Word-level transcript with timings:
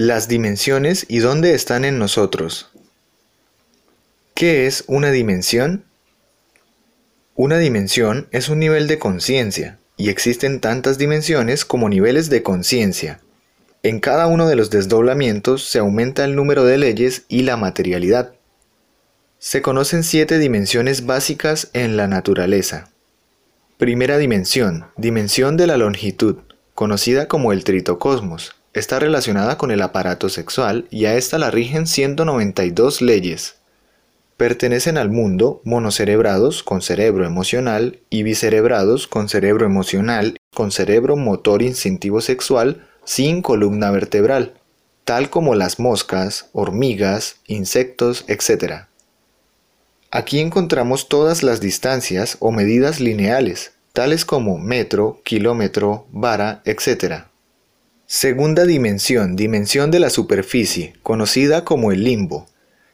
Las 0.00 0.28
dimensiones 0.28 1.06
y 1.08 1.18
dónde 1.18 1.54
están 1.54 1.84
en 1.84 1.98
nosotros. 1.98 2.70
¿Qué 4.32 4.68
es 4.68 4.84
una 4.86 5.10
dimensión? 5.10 5.86
Una 7.34 7.58
dimensión 7.58 8.28
es 8.30 8.48
un 8.48 8.60
nivel 8.60 8.86
de 8.86 9.00
conciencia, 9.00 9.80
y 9.96 10.10
existen 10.10 10.60
tantas 10.60 10.98
dimensiones 10.98 11.64
como 11.64 11.88
niveles 11.88 12.30
de 12.30 12.44
conciencia. 12.44 13.18
En 13.82 13.98
cada 13.98 14.28
uno 14.28 14.46
de 14.46 14.54
los 14.54 14.70
desdoblamientos 14.70 15.64
se 15.64 15.80
aumenta 15.80 16.24
el 16.24 16.36
número 16.36 16.64
de 16.64 16.78
leyes 16.78 17.24
y 17.26 17.42
la 17.42 17.56
materialidad. 17.56 18.34
Se 19.40 19.62
conocen 19.62 20.04
siete 20.04 20.38
dimensiones 20.38 21.06
básicas 21.06 21.70
en 21.72 21.96
la 21.96 22.06
naturaleza. 22.06 22.88
Primera 23.78 24.16
dimensión, 24.16 24.86
dimensión 24.96 25.56
de 25.56 25.66
la 25.66 25.76
longitud, 25.76 26.36
conocida 26.76 27.26
como 27.26 27.52
el 27.52 27.64
tritocosmos. 27.64 28.57
Está 28.78 29.00
relacionada 29.00 29.58
con 29.58 29.72
el 29.72 29.82
aparato 29.82 30.28
sexual 30.28 30.86
y 30.88 31.06
a 31.06 31.16
esta 31.16 31.36
la 31.36 31.50
rigen 31.50 31.88
192 31.88 33.02
leyes. 33.02 33.56
Pertenecen 34.36 34.98
al 34.98 35.10
mundo 35.10 35.60
monocerebrados 35.64 36.62
con 36.62 36.80
cerebro 36.80 37.26
emocional 37.26 37.98
y 38.08 38.22
bicerebrados 38.22 39.08
con 39.08 39.28
cerebro 39.28 39.66
emocional, 39.66 40.36
con 40.54 40.70
cerebro 40.70 41.16
motor 41.16 41.62
instintivo 41.62 42.20
sexual, 42.20 42.86
sin 43.02 43.42
columna 43.42 43.90
vertebral, 43.90 44.54
tal 45.04 45.28
como 45.28 45.56
las 45.56 45.80
moscas, 45.80 46.46
hormigas, 46.52 47.40
insectos, 47.48 48.24
etc. 48.28 48.84
Aquí 50.12 50.38
encontramos 50.38 51.08
todas 51.08 51.42
las 51.42 51.60
distancias 51.60 52.36
o 52.38 52.52
medidas 52.52 53.00
lineales, 53.00 53.72
tales 53.92 54.24
como 54.24 54.56
metro, 54.56 55.20
kilómetro, 55.24 56.06
vara, 56.12 56.62
etc. 56.64 57.27
Segunda 58.10 58.64
dimensión, 58.64 59.36
dimensión 59.36 59.90
de 59.90 60.00
la 60.00 60.08
superficie, 60.08 60.94
conocida 61.02 61.66
como 61.66 61.92
el 61.92 62.04
limbo. 62.04 62.46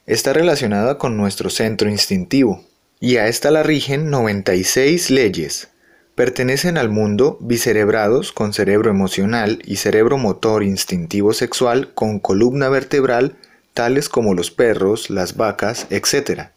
Está 0.06 0.32
relacionada 0.32 0.98
con 0.98 1.16
nuestro 1.16 1.50
centro 1.50 1.88
instintivo, 1.88 2.64
y 2.98 3.18
a 3.18 3.28
esta 3.28 3.52
la 3.52 3.62
rigen 3.62 4.10
96 4.10 5.10
leyes, 5.10 5.68
Pertenecen 6.16 6.78
al 6.78 6.88
mundo 6.88 7.38
bicerebrados 7.40 8.32
con 8.32 8.52
cerebro 8.52 8.90
emocional 8.90 9.62
y 9.64 9.76
cerebro 9.76 10.18
motor 10.18 10.64
instintivo 10.64 11.32
sexual 11.32 11.94
con 11.94 12.18
columna 12.18 12.68
vertebral, 12.68 13.36
tales 13.72 14.08
como 14.08 14.34
los 14.34 14.50
perros, 14.50 15.10
las 15.10 15.36
vacas, 15.36 15.86
etc. 15.90 16.48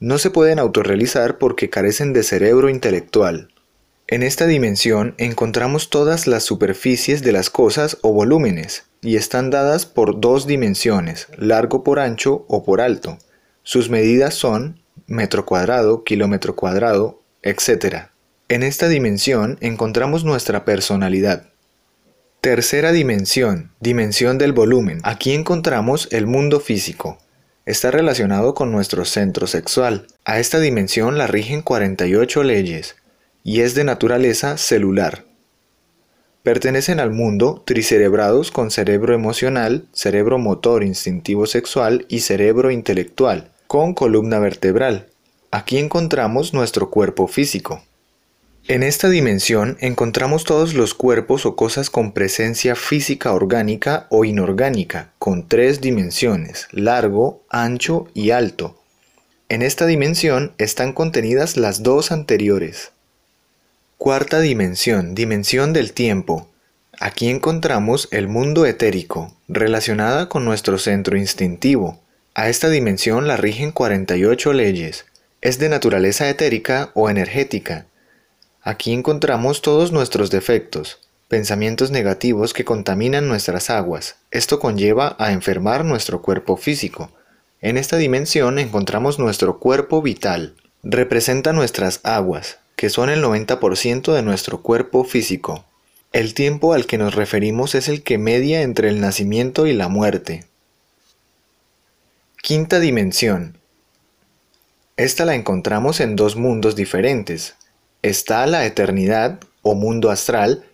No 0.00 0.16
se 0.16 0.30
pueden 0.30 0.58
autorrealizar 0.58 1.36
porque 1.36 1.68
carecen 1.68 2.14
de 2.14 2.22
cerebro 2.22 2.70
intelectual. 2.70 3.50
En 4.10 4.22
esta 4.22 4.46
dimensión 4.46 5.14
encontramos 5.18 5.90
todas 5.90 6.26
las 6.26 6.42
superficies 6.42 7.22
de 7.22 7.30
las 7.30 7.50
cosas 7.50 7.98
o 8.00 8.10
volúmenes, 8.10 8.84
y 9.02 9.16
están 9.16 9.50
dadas 9.50 9.84
por 9.84 10.18
dos 10.18 10.46
dimensiones, 10.46 11.28
largo 11.36 11.84
por 11.84 12.00
ancho 12.00 12.46
o 12.48 12.64
por 12.64 12.80
alto. 12.80 13.18
Sus 13.64 13.90
medidas 13.90 14.32
son 14.32 14.80
metro 15.06 15.44
cuadrado, 15.44 16.04
kilómetro 16.04 16.56
cuadrado, 16.56 17.20
etc. 17.42 18.06
En 18.48 18.62
esta 18.62 18.88
dimensión 18.88 19.58
encontramos 19.60 20.24
nuestra 20.24 20.64
personalidad. 20.64 21.50
Tercera 22.40 22.92
dimensión, 22.92 23.72
dimensión 23.78 24.38
del 24.38 24.54
volumen. 24.54 25.00
Aquí 25.02 25.34
encontramos 25.34 26.08
el 26.12 26.26
mundo 26.26 26.60
físico. 26.60 27.18
Está 27.66 27.90
relacionado 27.90 28.54
con 28.54 28.72
nuestro 28.72 29.04
centro 29.04 29.46
sexual. 29.46 30.06
A 30.24 30.38
esta 30.38 30.60
dimensión 30.60 31.18
la 31.18 31.26
rigen 31.26 31.60
48 31.60 32.42
leyes 32.42 32.96
y 33.44 33.60
es 33.60 33.74
de 33.74 33.84
naturaleza 33.84 34.56
celular. 34.58 35.24
Pertenecen 36.42 37.00
al 37.00 37.10
mundo 37.10 37.62
tricerebrados 37.66 38.50
con 38.50 38.70
cerebro 38.70 39.14
emocional, 39.14 39.86
cerebro 39.92 40.38
motor 40.38 40.82
instintivo 40.84 41.46
sexual 41.46 42.06
y 42.08 42.20
cerebro 42.20 42.70
intelectual, 42.70 43.50
con 43.66 43.92
columna 43.92 44.38
vertebral. 44.38 45.08
Aquí 45.50 45.78
encontramos 45.78 46.54
nuestro 46.54 46.90
cuerpo 46.90 47.26
físico. 47.26 47.82
En 48.66 48.82
esta 48.82 49.08
dimensión 49.08 49.78
encontramos 49.80 50.44
todos 50.44 50.74
los 50.74 50.92
cuerpos 50.92 51.46
o 51.46 51.56
cosas 51.56 51.88
con 51.88 52.12
presencia 52.12 52.74
física 52.74 53.32
orgánica 53.32 54.06
o 54.10 54.26
inorgánica, 54.26 55.12
con 55.18 55.48
tres 55.48 55.80
dimensiones, 55.80 56.68
largo, 56.70 57.42
ancho 57.48 58.08
y 58.12 58.30
alto. 58.30 58.78
En 59.48 59.62
esta 59.62 59.86
dimensión 59.86 60.52
están 60.58 60.92
contenidas 60.92 61.56
las 61.56 61.82
dos 61.82 62.12
anteriores. 62.12 62.92
Cuarta 63.98 64.40
dimensión, 64.40 65.14
dimensión 65.14 65.72
del 65.72 65.92
tiempo. 65.92 66.48
Aquí 66.98 67.28
encontramos 67.28 68.08
el 68.10 68.28
mundo 68.28 68.64
etérico, 68.64 69.36
relacionada 69.48 70.28
con 70.28 70.44
nuestro 70.44 70.78
centro 70.78 71.18
instintivo. 71.18 72.00
A 72.34 72.48
esta 72.48 72.70
dimensión 72.70 73.26
la 73.26 73.36
rigen 73.36 73.72
48 73.72 74.52
leyes. 74.52 75.04
Es 75.40 75.58
de 75.58 75.68
naturaleza 75.68 76.28
etérica 76.28 76.90
o 76.94 77.10
energética 77.10 77.86
Aquí 78.62 78.92
encontramos 78.92 79.62
todos 79.62 79.92
nuestros 79.92 80.30
defectos, 80.30 80.98
pensamientos 81.26 81.90
negativos 81.90 82.52
que 82.52 82.66
contaminan 82.66 83.26
nuestras 83.26 83.70
aguas. 83.70 84.16
Esto 84.30 84.60
conlleva 84.60 85.16
a 85.18 85.32
enfermar 85.32 85.86
nuestro 85.86 86.20
cuerpo 86.20 86.56
físico. 86.56 87.10
En 87.62 87.78
esta 87.78 87.96
dimensión 87.96 88.58
encontramos 88.58 89.18
nuestro 89.18 89.58
cuerpo 89.58 90.02
vital. 90.02 90.54
Representa 90.82 91.52
nuestras 91.52 92.00
aguas, 92.04 92.58
que 92.78 92.90
son 92.90 93.10
el 93.10 93.24
90% 93.24 94.12
de 94.12 94.22
nuestro 94.22 94.62
cuerpo 94.62 95.02
físico. 95.02 95.64
El 96.12 96.32
tiempo 96.32 96.74
al 96.74 96.86
que 96.86 96.96
nos 96.96 97.16
referimos 97.16 97.74
es 97.74 97.88
el 97.88 98.04
que 98.04 98.18
media 98.18 98.62
entre 98.62 98.88
el 98.88 99.00
nacimiento 99.00 99.66
y 99.66 99.72
la 99.72 99.88
muerte. 99.88 100.46
Quinta 102.40 102.78
dimensión. 102.78 103.58
Esta 104.96 105.24
la 105.24 105.34
encontramos 105.34 105.98
en 105.98 106.14
dos 106.14 106.36
mundos 106.36 106.76
diferentes, 106.76 107.56
está 108.02 108.46
la 108.46 108.64
eternidad 108.64 109.40
o 109.62 109.74
mundo 109.74 110.08
astral, 110.12 110.64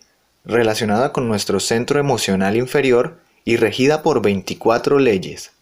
relacionada 0.43 1.11
con 1.11 1.27
nuestro 1.27 1.59
centro 1.59 1.99
emocional 1.99 2.55
inferior 2.55 3.19
y 3.45 3.55
regida 3.55 4.03
por 4.03 4.21
24 4.21 4.99
leyes. 4.99 5.53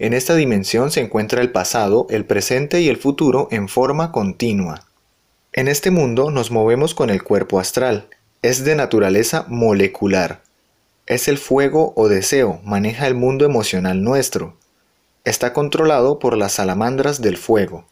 En 0.00 0.14
esta 0.14 0.34
dimensión 0.34 0.90
se 0.90 1.00
encuentra 1.00 1.42
el 1.42 1.52
pasado, 1.52 2.08
el 2.10 2.24
presente 2.24 2.80
y 2.80 2.88
el 2.88 2.96
futuro 2.96 3.46
en 3.52 3.68
forma 3.68 4.10
continua. 4.10 4.86
En 5.56 5.68
este 5.68 5.90
mundo 5.90 6.30
nos 6.30 6.50
movemos 6.50 6.94
con 6.94 7.08
el 7.08 7.22
cuerpo 7.22 7.58
astral, 7.58 8.10
es 8.42 8.62
de 8.66 8.74
naturaleza 8.74 9.46
molecular. 9.48 10.42
Es 11.06 11.28
el 11.28 11.38
fuego 11.38 11.94
o 11.96 12.08
deseo, 12.08 12.60
maneja 12.62 13.06
el 13.06 13.14
mundo 13.14 13.46
emocional 13.46 14.02
nuestro. 14.02 14.54
Está 15.24 15.54
controlado 15.54 16.18
por 16.18 16.36
las 16.36 16.52
salamandras 16.52 17.22
del 17.22 17.38
fuego. 17.38 17.86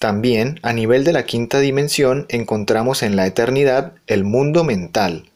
También, 0.00 0.58
a 0.64 0.72
nivel 0.72 1.04
de 1.04 1.12
la 1.12 1.26
quinta 1.26 1.60
dimensión, 1.60 2.26
encontramos 2.28 3.04
en 3.04 3.14
la 3.14 3.24
eternidad 3.28 3.92
el 4.08 4.24
mundo 4.24 4.64
mental, 4.64 5.30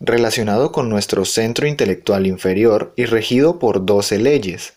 relacionado 0.00 0.72
con 0.72 0.88
nuestro 0.88 1.24
centro 1.24 1.68
intelectual 1.68 2.26
inferior 2.26 2.92
y 2.96 3.04
regido 3.04 3.60
por 3.60 3.86
doce 3.86 4.18
leyes. 4.18 4.72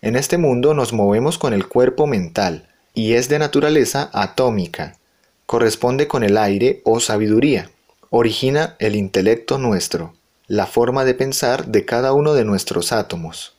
En 0.00 0.16
este 0.16 0.38
mundo 0.38 0.72
nos 0.72 0.94
movemos 0.94 1.36
con 1.36 1.52
el 1.52 1.68
cuerpo 1.68 2.06
mental, 2.06 2.70
y 2.94 3.12
es 3.12 3.28
de 3.28 3.38
naturaleza 3.38 4.08
atómica. 4.14 4.96
Corresponde 5.50 6.06
con 6.06 6.22
el 6.22 6.38
aire 6.38 6.80
o 6.84 7.00
sabiduría. 7.00 7.72
Origina 8.08 8.76
el 8.78 8.94
intelecto 8.94 9.58
nuestro, 9.58 10.14
la 10.46 10.68
forma 10.68 11.04
de 11.04 11.14
pensar 11.14 11.66
de 11.66 11.84
cada 11.84 12.12
uno 12.12 12.34
de 12.34 12.44
nuestros 12.44 12.92
átomos. 12.92 13.56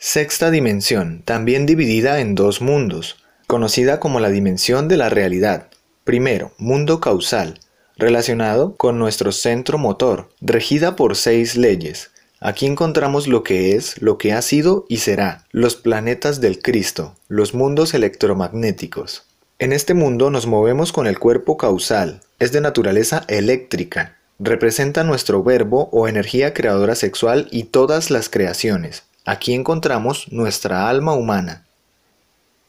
Sexta 0.00 0.50
dimensión, 0.50 1.22
también 1.24 1.64
dividida 1.64 2.18
en 2.18 2.34
dos 2.34 2.60
mundos, 2.60 3.22
conocida 3.46 4.00
como 4.00 4.18
la 4.18 4.30
dimensión 4.30 4.88
de 4.88 4.96
la 4.96 5.08
realidad. 5.10 5.68
Primero, 6.02 6.50
mundo 6.58 6.98
causal, 6.98 7.60
relacionado 7.96 8.74
con 8.74 8.98
nuestro 8.98 9.30
centro 9.30 9.78
motor, 9.78 10.28
regida 10.40 10.96
por 10.96 11.14
seis 11.14 11.56
leyes. 11.56 12.10
Aquí 12.40 12.66
encontramos 12.66 13.28
lo 13.28 13.44
que 13.44 13.76
es, 13.76 14.02
lo 14.02 14.18
que 14.18 14.32
ha 14.32 14.42
sido 14.42 14.86
y 14.88 14.96
será, 14.96 15.46
los 15.52 15.76
planetas 15.76 16.40
del 16.40 16.60
Cristo, 16.60 17.14
los 17.28 17.54
mundos 17.54 17.94
electromagnéticos. 17.94 19.29
En 19.60 19.72
este 19.72 19.94
mundo 19.94 20.30
nos 20.30 20.46
movemos 20.46 20.90
con 20.90 21.06
el 21.06 21.18
cuerpo 21.18 21.58
causal, 21.58 22.22
es 22.38 22.50
de 22.50 22.62
naturaleza 22.62 23.24
eléctrica, 23.28 24.16
representa 24.38 25.04
nuestro 25.04 25.44
verbo 25.44 25.90
o 25.92 26.08
energía 26.08 26.54
creadora 26.54 26.94
sexual 26.94 27.46
y 27.50 27.64
todas 27.64 28.10
las 28.10 28.30
creaciones. 28.30 29.02
Aquí 29.26 29.52
encontramos 29.52 30.32
nuestra 30.32 30.88
alma 30.88 31.12
humana, 31.12 31.66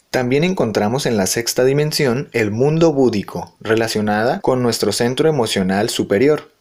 también 0.10 0.44
encontramos 0.44 1.06
en 1.06 1.16
la 1.16 1.28
sexta 1.28 1.64
dimensión 1.64 2.28
el 2.34 2.52
mundo 2.52 2.92
búdico, 2.92 3.56
relacionada 3.62 4.42
con 4.42 4.62
nuestro 4.62 4.92
centro 4.92 5.30
emocional 5.30 5.90
superior, 5.90 6.52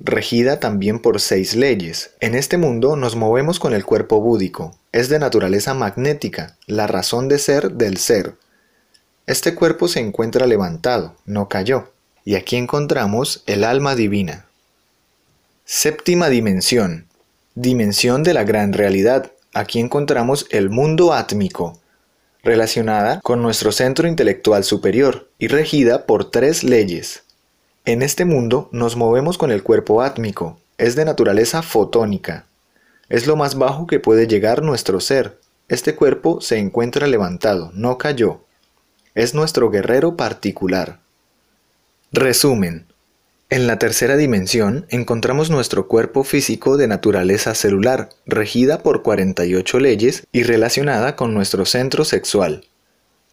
regida 0.00 0.60
también 0.60 0.98
por 0.98 1.20
seis 1.20 1.54
leyes. 1.54 2.12
En 2.20 2.34
este 2.34 2.56
mundo 2.56 2.96
nos 2.96 3.16
movemos 3.16 3.60
con 3.60 3.74
el 3.74 3.84
cuerpo 3.84 4.22
búdico, 4.22 4.74
es 4.92 5.10
de 5.10 5.18
naturaleza 5.18 5.74
magnética, 5.74 6.56
la 6.66 6.86
razón 6.86 7.28
de 7.28 7.38
ser 7.38 7.72
del 7.72 7.98
ser. 7.98 8.36
Este 9.26 9.54
cuerpo 9.54 9.88
se 9.88 10.00
encuentra 10.00 10.46
levantado, 10.46 11.14
no 11.24 11.48
cayó, 11.48 11.92
y 12.26 12.34
aquí 12.34 12.56
encontramos 12.56 13.42
el 13.46 13.64
alma 13.64 13.94
divina. 13.94 14.44
Séptima 15.64 16.28
dimensión. 16.28 17.06
Dimensión 17.54 18.22
de 18.22 18.34
la 18.34 18.44
gran 18.44 18.74
realidad. 18.74 19.32
Aquí 19.54 19.80
encontramos 19.80 20.46
el 20.50 20.68
mundo 20.68 21.14
átmico, 21.14 21.78
relacionada 22.42 23.20
con 23.20 23.40
nuestro 23.40 23.72
centro 23.72 24.06
intelectual 24.06 24.62
superior 24.62 25.30
y 25.38 25.48
regida 25.48 26.04
por 26.04 26.30
tres 26.30 26.62
leyes. 26.62 27.22
En 27.86 28.02
este 28.02 28.26
mundo 28.26 28.68
nos 28.72 28.94
movemos 28.94 29.38
con 29.38 29.50
el 29.50 29.62
cuerpo 29.62 30.02
átmico, 30.02 30.58
es 30.76 30.96
de 30.96 31.06
naturaleza 31.06 31.62
fotónica. 31.62 32.44
Es 33.08 33.26
lo 33.26 33.36
más 33.36 33.54
bajo 33.56 33.86
que 33.86 34.00
puede 34.00 34.26
llegar 34.26 34.62
nuestro 34.62 35.00
ser. 35.00 35.38
Este 35.68 35.94
cuerpo 35.94 36.42
se 36.42 36.58
encuentra 36.58 37.06
levantado, 37.06 37.70
no 37.72 37.96
cayó. 37.96 38.40
Es 39.14 39.32
nuestro 39.32 39.70
guerrero 39.70 40.16
particular. 40.16 40.98
Resumen. 42.10 42.86
En 43.48 43.68
la 43.68 43.78
tercera 43.78 44.16
dimensión 44.16 44.86
encontramos 44.88 45.50
nuestro 45.50 45.86
cuerpo 45.86 46.24
físico 46.24 46.76
de 46.76 46.88
naturaleza 46.88 47.54
celular, 47.54 48.08
regida 48.26 48.82
por 48.82 49.02
48 49.02 49.78
leyes 49.78 50.26
y 50.32 50.42
relacionada 50.42 51.14
con 51.14 51.32
nuestro 51.32 51.64
centro 51.64 52.04
sexual. 52.04 52.66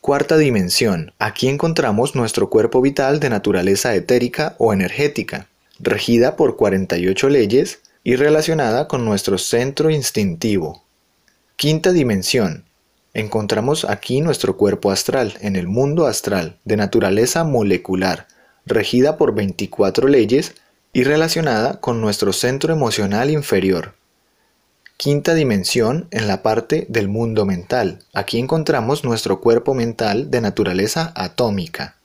Cuarta 0.01 0.37
dimensión. 0.37 1.13
Aquí 1.17 1.47
encontramos 1.47 2.13
nuestro 2.13 2.51
cuerpo 2.51 2.79
vital 2.81 3.19
de 3.19 3.31
naturaleza 3.31 3.95
etérica 3.95 4.53
o 4.59 4.73
energética, 4.73 5.47
regida 5.79 6.35
por 6.35 6.57
48 6.57 7.27
leyes 7.27 7.79
y 8.03 8.17
relacionada 8.17 8.87
con 8.87 9.03
nuestro 9.03 9.39
centro 9.39 9.89
instintivo. 9.89 10.83
Quinta 11.55 11.91
dimensión. 11.91 12.65
Encontramos 13.13 13.85
aquí 13.85 14.21
nuestro 14.21 14.55
cuerpo 14.55 14.91
astral, 14.91 15.33
en 15.41 15.55
el 15.55 15.67
mundo 15.67 16.07
astral, 16.07 16.57
de 16.63 16.77
naturaleza 16.77 17.43
molecular, 17.43 18.27
regida 18.65 19.17
por 19.17 19.33
24 19.33 20.07
leyes 20.07 20.55
y 20.93 21.03
relacionada 21.03 21.79
con 21.79 21.99
nuestro 21.99 22.31
centro 22.31 22.73
emocional 22.73 23.29
inferior. 23.29 23.93
Quinta 24.95 25.33
dimensión 25.33 26.07
en 26.11 26.27
la 26.27 26.43
parte 26.43 26.85
del 26.87 27.07
mundo 27.07 27.45
mental. 27.45 27.99
Aquí 28.13 28.39
encontramos 28.39 29.03
nuestro 29.03 29.41
cuerpo 29.41 29.73
mental 29.73 30.29
de 30.29 30.41
naturaleza 30.41 31.11
atómica, 31.15 31.95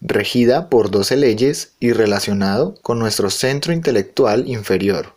regida 0.00 0.68
por 0.68 0.90
12 0.90 1.16
leyes 1.16 1.72
y 1.78 1.92
relacionado 1.92 2.74
con 2.82 2.98
nuestro 2.98 3.30
centro 3.30 3.72
intelectual 3.72 4.48
inferior. 4.48 5.14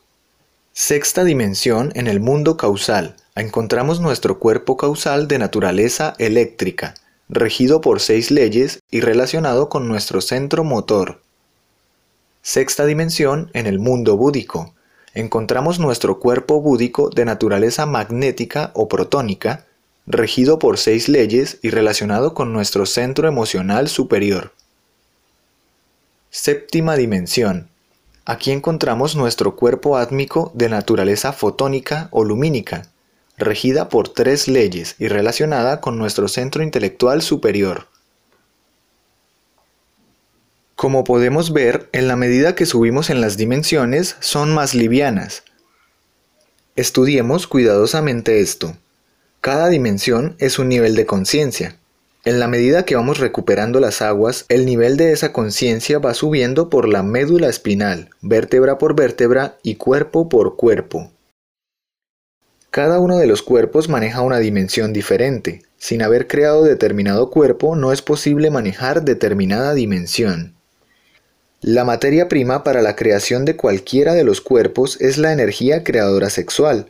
Sexta 0.71 1.23
dimensión 1.23 1.91
en 1.95 2.07
el 2.07 2.19
mundo 2.19 2.57
causal. 2.57 3.15
Encontramos 3.37 3.99
nuestro 3.99 4.39
cuerpo 4.39 4.77
causal 4.77 5.27
de 5.27 5.37
naturaleza 5.39 6.13
eléctrica, 6.19 6.93
regido 7.27 7.81
por 7.81 7.99
seis 7.99 8.31
leyes 8.31 8.79
y 8.89 9.01
relacionado 9.01 9.67
con 9.67 9.89
nuestro 9.89 10.21
centro 10.21 10.63
motor. 10.63 11.21
Sexta 12.41 12.85
dimensión 12.85 13.51
en 13.51 13.65
el 13.67 13.77
mundo 13.77 14.15
búdico. 14.15 14.73
Encontramos 15.13 15.79
nuestro 15.79 16.17
cuerpo 16.17 16.61
búdico 16.61 17.09
de 17.09 17.25
naturaleza 17.25 17.85
magnética 17.85 18.71
o 18.73 18.87
protónica, 18.87 19.65
regido 20.07 20.57
por 20.57 20.77
seis 20.77 21.09
leyes 21.09 21.57
y 21.61 21.71
relacionado 21.71 22.33
con 22.33 22.53
nuestro 22.53 22.85
centro 22.85 23.27
emocional 23.27 23.89
superior. 23.89 24.53
Séptima 26.29 26.95
dimensión. 26.95 27.67
Aquí 28.23 28.51
encontramos 28.51 29.17
nuestro 29.17 29.57
cuerpo 29.57 29.97
átmico 29.97 30.53
de 30.53 30.69
naturaleza 30.69 31.33
fotónica 31.33 32.07
o 32.11 32.23
lumínica, 32.23 32.91
regida 33.37 33.89
por 33.89 34.09
tres 34.09 34.47
leyes 34.47 34.95
y 34.99 35.07
relacionada 35.07 35.81
con 35.81 35.97
nuestro 35.97 36.27
centro 36.27 36.63
intelectual 36.63 37.21
superior. 37.21 37.87
Como 40.75 41.03
podemos 41.03 41.53
ver, 41.53 41.89
en 41.93 42.07
la 42.07 42.15
medida 42.15 42.55
que 42.55 42.65
subimos 42.65 43.09
en 43.09 43.21
las 43.21 43.37
dimensiones, 43.37 44.17
son 44.19 44.53
más 44.53 44.75
livianas. 44.75 45.43
Estudiemos 46.75 47.47
cuidadosamente 47.47 48.41
esto. 48.41 48.75
Cada 49.39 49.69
dimensión 49.69 50.35
es 50.39 50.59
un 50.59 50.67
nivel 50.67 50.95
de 50.95 51.05
conciencia. 51.05 51.77
En 52.25 52.39
la 52.39 52.47
medida 52.47 52.83
que 52.83 52.95
vamos 52.95 53.19
recuperando 53.19 53.79
las 53.79 54.01
aguas, 54.01 54.45
el 54.49 54.65
nivel 54.65 54.97
de 54.97 55.11
esa 55.11 55.31
conciencia 55.31 55.99
va 55.99 56.13
subiendo 56.13 56.69
por 56.69 56.89
la 56.89 57.03
médula 57.03 57.47
espinal, 57.47 58.09
vértebra 58.21 58.77
por 58.77 58.95
vértebra 58.95 59.57
y 59.61 59.75
cuerpo 59.75 60.27
por 60.27 60.55
cuerpo. 60.55 61.11
Cada 62.75 62.99
uno 62.99 63.17
de 63.17 63.25
los 63.25 63.41
cuerpos 63.41 63.87
maneja 63.87 64.19
una 64.19 64.39
dimensión 64.39 64.91
diferente. 64.91 65.61
Sin 65.77 66.01
haber 66.01 66.27
creado 66.27 66.61
determinado 66.65 67.29
cuerpo 67.29 67.77
no 67.77 67.93
es 67.93 68.01
posible 68.01 68.49
manejar 68.49 69.05
determinada 69.05 69.73
dimensión. 69.73 70.55
La 71.61 71.85
materia 71.85 72.27
prima 72.27 72.65
para 72.65 72.81
la 72.81 72.97
creación 72.97 73.45
de 73.45 73.55
cualquiera 73.55 74.13
de 74.13 74.25
los 74.25 74.41
cuerpos 74.41 74.99
es 74.99 75.17
la 75.17 75.31
energía 75.31 75.85
creadora 75.85 76.29
sexual. 76.29 76.87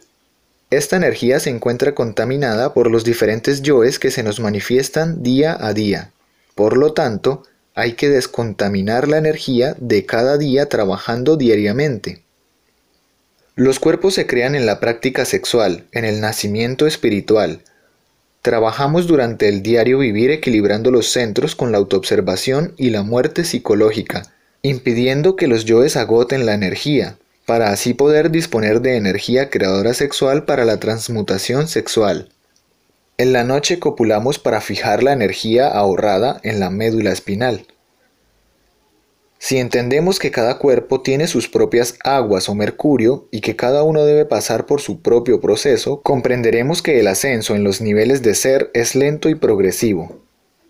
Esta 0.72 0.96
energía 0.96 1.40
se 1.40 1.52
encuentra 1.52 1.94
contaminada 1.94 2.74
por 2.74 2.90
los 2.90 3.04
diferentes 3.04 3.62
yoes 3.62 4.00
que 4.00 4.10
se 4.10 4.24
nos 4.24 4.40
manifiestan 4.40 5.22
día 5.22 5.56
a 5.60 5.76
día. 5.76 6.10
Por 6.56 6.78
lo 6.78 6.94
tanto, 6.94 7.44
hay 7.76 7.94
que 7.94 8.10
descontaminar 8.10 9.08
la 9.08 9.20
energía 9.20 9.76
de 9.80 10.04
cada 10.08 10.40
día 10.40 10.68
trabajando 10.68 11.38
diariamente. 11.38 12.25
Los 13.58 13.80
cuerpos 13.80 14.14
se 14.14 14.28
crean 14.28 14.54
en 14.54 14.66
la 14.66 14.82
práctica 14.82 15.24
sexual, 15.24 15.86
en 15.94 16.04
el 16.04 16.20
nacimiento 16.20 16.88
espiritual. 16.88 17.62
Trabajamos 18.42 19.08
durante 19.08 19.48
el 19.48 19.64
diario 19.64 20.00
vivir 20.00 20.30
equilibrando 20.30 20.92
los 20.92 21.08
centros 21.08 21.56
con 21.56 21.72
la 21.72 21.78
autoobservación 21.78 22.74
y 22.76 22.90
la 22.90 23.02
muerte 23.02 23.46
psicológica, 23.46 24.34
impidiendo 24.62 25.38
que 25.38 25.48
los 25.48 25.64
yoes 25.64 25.96
agoten 25.96 26.46
la 26.46 26.54
energía, 26.54 27.18
para 27.46 27.70
así 27.70 27.94
poder 27.94 28.30
disponer 28.30 28.82
de 28.82 28.98
energía 28.98 29.50
creadora 29.50 29.94
sexual 29.94 30.44
para 30.44 30.66
la 30.66 30.82
transmutación 30.82 31.70
sexual. 31.70 32.28
En 33.18 33.32
la 33.32 33.46
noche 33.46 33.80
copulamos 33.80 34.38
para 34.38 34.60
fijar 34.60 35.02
la 35.02 35.14
energía 35.14 35.70
ahorrada 35.70 36.42
en 36.44 36.60
la 36.60 36.70
médula 36.70 37.14
espinal. 37.14 37.66
Si 39.48 39.60
entendemos 39.60 40.18
que 40.18 40.32
cada 40.32 40.58
cuerpo 40.58 41.02
tiene 41.02 41.28
sus 41.28 41.48
propias 41.48 42.00
aguas 42.04 42.50
o 42.50 42.56
mercurio 42.56 43.28
y 43.30 43.42
que 43.42 43.56
cada 43.56 43.84
uno 43.84 44.04
debe 44.04 44.26
pasar 44.26 44.66
por 44.66 44.82
su 44.82 45.04
propio 45.04 45.40
proceso, 45.40 46.02
comprenderemos 46.02 46.82
que 46.82 47.00
el 47.00 47.06
ascenso 47.06 47.54
en 47.54 47.64
los 47.64 47.80
niveles 47.80 48.24
de 48.24 48.34
ser 48.34 48.72
es 48.74 48.96
lento 48.96 49.30
y 49.30 49.36
progresivo. 49.36 50.20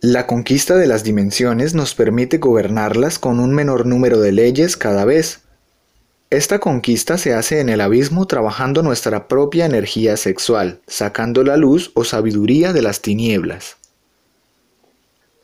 La 0.02 0.28
conquista 0.28 0.76
de 0.76 0.88
las 0.88 1.06
dimensiones 1.06 1.74
nos 1.74 1.96
permite 1.96 2.38
gobernarlas 2.38 3.18
con 3.18 3.40
un 3.40 3.54
menor 3.54 3.86
número 3.86 4.20
de 4.20 4.34
leyes 4.34 4.76
cada 4.76 5.06
vez. 5.06 5.44
Esta 6.30 6.60
conquista 6.60 7.18
se 7.18 7.34
hace 7.34 7.62
en 7.62 7.70
el 7.70 7.80
abismo 7.80 8.28
trabajando 8.28 8.84
nuestra 8.84 9.30
propia 9.30 9.66
energía 9.66 10.18
sexual, 10.18 10.82
sacando 10.86 11.46
la 11.46 11.56
luz 11.56 11.92
o 11.94 12.04
sabiduría 12.04 12.74
de 12.74 12.82
las 12.82 13.00
tinieblas. 13.00 13.78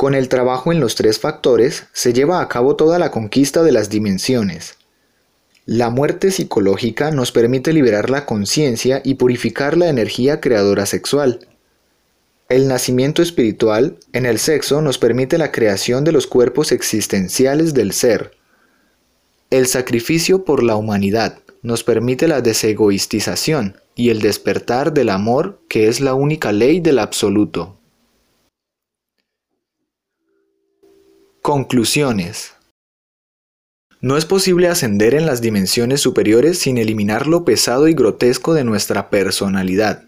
Con 0.01 0.15
el 0.15 0.29
trabajo 0.29 0.71
en 0.71 0.79
los 0.79 0.95
tres 0.95 1.19
factores 1.19 1.83
se 1.93 2.11
lleva 2.11 2.41
a 2.41 2.47
cabo 2.47 2.75
toda 2.75 2.97
la 2.97 3.11
conquista 3.11 3.61
de 3.61 3.71
las 3.71 3.91
dimensiones. 3.91 4.79
La 5.67 5.91
muerte 5.91 6.31
psicológica 6.31 7.11
nos 7.11 7.31
permite 7.31 7.71
liberar 7.71 8.09
la 8.09 8.25
conciencia 8.25 9.01
y 9.03 9.13
purificar 9.13 9.77
la 9.77 9.89
energía 9.89 10.41
creadora 10.41 10.87
sexual. 10.87 11.47
El 12.49 12.67
nacimiento 12.67 13.21
espiritual 13.21 13.99
en 14.11 14.25
el 14.25 14.39
sexo 14.39 14.81
nos 14.81 14.97
permite 14.97 15.37
la 15.37 15.51
creación 15.51 16.03
de 16.03 16.13
los 16.13 16.25
cuerpos 16.25 16.71
existenciales 16.71 17.75
del 17.75 17.91
ser. 17.91 18.31
El 19.51 19.67
sacrificio 19.67 20.45
por 20.45 20.63
la 20.63 20.77
humanidad 20.77 21.37
nos 21.61 21.83
permite 21.83 22.27
la 22.27 22.41
desegoistización 22.41 23.77
y 23.93 24.09
el 24.09 24.19
despertar 24.19 24.93
del 24.93 25.09
amor 25.09 25.61
que 25.69 25.89
es 25.89 26.01
la 26.01 26.15
única 26.15 26.51
ley 26.51 26.79
del 26.79 26.97
absoluto. 26.97 27.77
Conclusiones. 31.43 32.53
No 33.99 34.15
es 34.15 34.25
posible 34.25 34.67
ascender 34.67 35.15
en 35.15 35.25
las 35.25 35.41
dimensiones 35.41 35.99
superiores 35.99 36.59
sin 36.59 36.77
eliminar 36.77 37.25
lo 37.25 37.45
pesado 37.45 37.87
y 37.87 37.95
grotesco 37.95 38.53
de 38.53 38.63
nuestra 38.63 39.09
personalidad. 39.09 40.03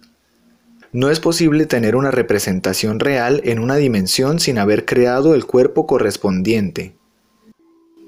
No 0.91 1.09
es 1.09 1.19
posible 1.19 1.65
tener 1.65 1.95
una 1.95 2.11
representación 2.11 2.99
real 2.99 3.41
en 3.45 3.57
una 3.57 3.77
dimensión 3.77 4.39
sin 4.39 4.59
haber 4.59 4.85
creado 4.85 5.33
el 5.33 5.45
cuerpo 5.47 5.87
correspondiente. 5.87 6.97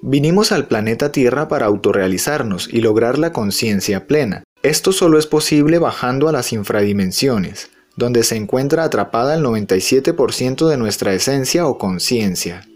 Vinimos 0.04 0.52
al 0.52 0.68
planeta 0.68 1.12
Tierra 1.12 1.48
para 1.48 1.66
autorrealizarnos 1.66 2.70
y 2.72 2.82
lograr 2.82 3.18
la 3.18 3.34
conciencia 3.34 4.06
plena. 4.06 4.44
Esto 4.62 4.92
solo 4.92 5.18
es 5.18 5.26
posible 5.26 5.80
bajando 5.80 6.30
a 6.30 6.32
las 6.32 6.54
infradimensiones, 6.54 7.72
donde 7.96 8.24
se 8.24 8.36
encuentra 8.36 8.84
atrapada 8.84 9.34
el 9.34 9.44
97% 9.44 10.68
de 10.68 10.78
nuestra 10.78 11.16
esencia 11.16 11.66
o 11.66 11.80
conciencia. 11.80 12.68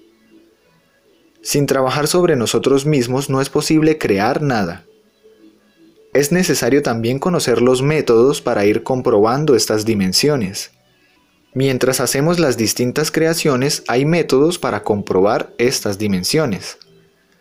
Sin 1.41 1.65
trabajar 1.65 2.08
sobre 2.08 2.36
nosotros 2.36 2.86
mismos 2.86 3.29
no 3.29 3.41
es 3.41 3.50
posible 3.50 3.98
crear 3.98 4.41
nada. 4.41 4.86
Es 6.13 6.31
necesario 6.31 6.81
también 6.81 7.19
conocer 7.19 7.62
los 7.62 7.81
métodos 7.81 8.41
para 8.41 8.65
ir 8.65 8.84
comprobando 8.84 9.55
estas 9.55 9.86
dimensiones. 9.86 10.72
Mientras 11.53 12.00
hacemos 12.00 12.39
las 12.39 12.58
distintas 12.58 13.12
creaciones 13.12 13.84
hay 13.88 14.05
métodos 14.05 14.60
para 14.60 14.84
comprobar 14.84 15.53
estas 15.58 15.98
dimensiones. 15.98 16.77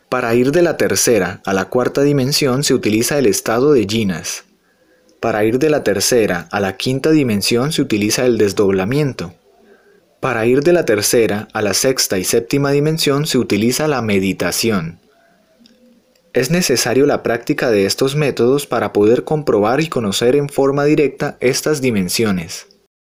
Para 0.08 0.34
ir 0.34 0.52
de 0.52 0.62
la 0.62 0.76
tercera 0.76 1.42
a 1.44 1.52
la 1.52 1.66
cuarta 1.66 2.02
dimensión 2.02 2.64
se 2.64 2.74
utiliza 2.74 3.18
el 3.18 3.26
estado 3.26 3.72
de 3.72 3.84
Ginas. 3.86 4.44
Para 5.20 5.44
ir 5.44 5.58
de 5.58 5.68
la 5.68 5.82
tercera 5.82 6.48
a 6.52 6.60
la 6.60 6.76
quinta 6.76 7.10
dimensión 7.10 7.72
se 7.72 7.82
utiliza 7.82 8.24
el 8.24 8.38
desdoblamiento. 8.38 9.34
Para 10.20 10.46
ir 10.46 10.62
de 10.62 10.72
la 10.72 10.84
tercera 10.84 11.46
a 11.52 11.62
la 11.62 11.74
sexta 11.74 12.18
y 12.18 12.24
séptima 12.24 12.72
dimensión 12.72 13.26
se 13.26 13.38
utiliza 13.38 13.86
la 13.86 14.02
meditación. 14.02 14.98
Es 16.32 16.50
necesario 16.50 17.06
la 17.06 17.22
práctica 17.22 17.70
de 17.70 17.86
estos 17.86 18.16
métodos 18.16 18.66
para 18.66 18.92
poder 18.92 19.24
comprobar 19.24 19.80
y 19.80 19.88
conocer 19.88 20.34
en 20.34 20.48
forma 20.48 20.84
directa 20.84 21.36
estas 21.40 21.80
dimensiones. 21.80 22.66